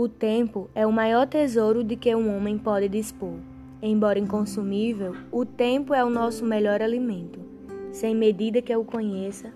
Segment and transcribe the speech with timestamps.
[0.00, 3.34] O tempo é o maior tesouro de que um homem pode dispor.
[3.82, 7.38] Embora inconsumível, o tempo é o nosso melhor alimento.
[7.92, 9.52] Sem medida que eu conheça,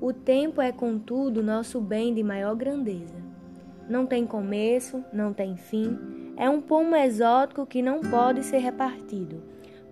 [0.00, 3.16] o tempo é, contudo, nosso bem de maior grandeza.
[3.90, 5.98] Não tem começo, não tem fim,
[6.36, 9.42] é um pomo exótico que não pode ser repartido,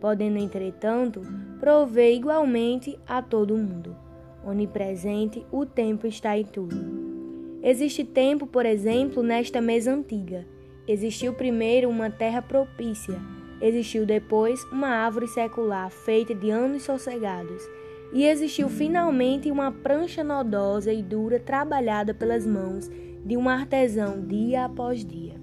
[0.00, 1.20] podendo, entretanto,
[1.58, 3.96] prover igualmente a todo mundo.
[4.46, 7.05] Onipresente, o tempo está em tudo.
[7.66, 10.46] Existe tempo, por exemplo, nesta mesa antiga.
[10.88, 13.20] Existiu primeiro uma terra propícia
[13.60, 17.62] Existiu depois uma árvore secular feita de anos sossegados,
[18.12, 22.90] e existiu finalmente uma prancha nodosa e dura trabalhada pelas mãos
[23.24, 25.34] de um artesão dia após dia.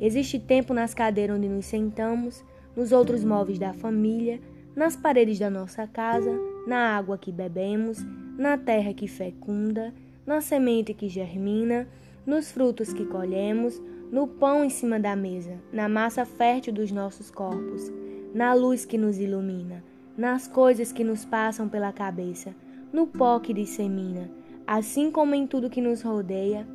[0.00, 2.44] Existe tempo nas cadeiras onde nos sentamos,
[2.76, 4.38] nos outros móveis da família,
[4.74, 6.30] nas paredes da nossa casa,
[6.66, 7.98] na água que bebemos,
[8.38, 9.92] na terra que fecunda,
[10.26, 11.88] na semente que germina,
[12.26, 17.30] nos frutos que colhemos, no pão em cima da mesa, na massa fértil dos nossos
[17.30, 17.92] corpos,
[18.34, 19.82] na luz que nos ilumina,
[20.16, 22.54] nas coisas que nos passam pela cabeça,
[22.92, 24.30] no pó que dissemina,
[24.66, 26.66] assim como em tudo que nos rodeia.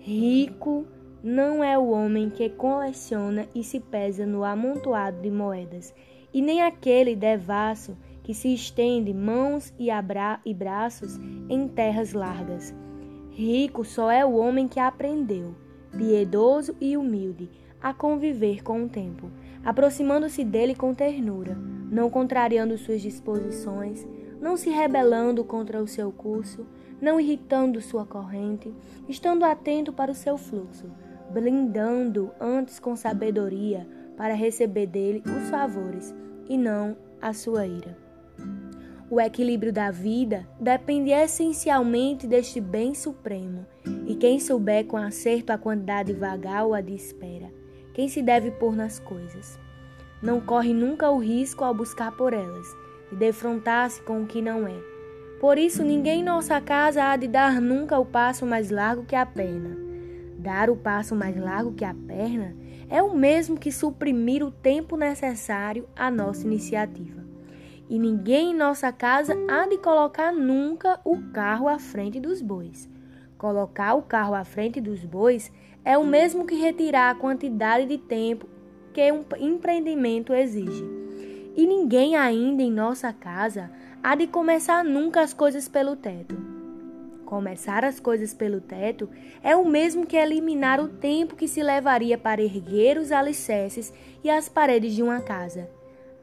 [0.00, 0.86] Rico
[1.22, 5.94] não é o homem que coleciona e se pesa no amontoado de moedas,
[6.32, 7.96] e nem aquele devasso
[8.28, 9.88] que se estende mãos e,
[10.44, 12.74] e braços em terras largas.
[13.30, 15.54] Rico só é o homem que aprendeu
[15.96, 17.48] piedoso e humilde,
[17.80, 19.30] a conviver com o tempo,
[19.64, 21.56] aproximando-se dele com ternura,
[21.90, 24.06] não contrariando suas disposições,
[24.38, 26.66] não se rebelando contra o seu curso,
[27.00, 28.70] não irritando sua corrente,
[29.08, 30.90] estando atento para o seu fluxo,
[31.30, 36.14] blindando antes com sabedoria para receber dele os favores
[36.46, 38.07] e não a sua ira.
[39.10, 43.66] O equilíbrio da vida depende essencialmente deste bem supremo,
[44.06, 47.50] e quem souber com acerto a quantidade vagal a de espera,
[47.94, 49.58] quem se deve pôr nas coisas,
[50.22, 52.66] não corre nunca o risco ao buscar por elas,
[53.10, 54.78] de defrontar-se com o que não é.
[55.40, 59.16] Por isso, ninguém em nossa casa há de dar nunca o passo mais largo que
[59.16, 59.74] a perna.
[60.36, 62.54] Dar o passo mais largo que a perna
[62.90, 67.27] é o mesmo que suprimir o tempo necessário à nossa iniciativa
[67.88, 72.88] e ninguém em nossa casa há de colocar nunca o carro à frente dos bois.
[73.38, 75.50] Colocar o carro à frente dos bois
[75.84, 78.46] é o mesmo que retirar a quantidade de tempo
[78.92, 80.84] que um empreendimento exige.
[81.56, 83.70] E ninguém ainda em nossa casa
[84.02, 86.36] há de começar nunca as coisas pelo teto.
[87.24, 89.08] Começar as coisas pelo teto
[89.42, 93.92] é o mesmo que eliminar o tempo que se levaria para erguer os alicerces
[94.24, 95.77] e as paredes de uma casa.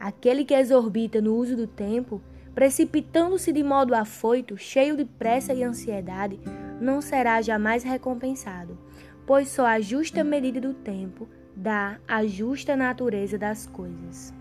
[0.05, 2.21] Aquele que exorbita no uso do tempo,
[2.53, 6.39] precipitando-se de modo afoito, cheio de pressa e ansiedade,
[6.79, 8.77] não será jamais recompensado,
[9.25, 14.31] pois só a justa medida do tempo dá a justa natureza das coisas.